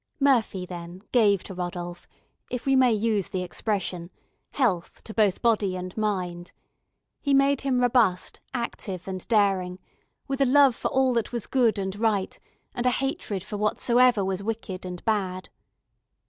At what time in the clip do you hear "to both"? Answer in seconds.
5.03-5.43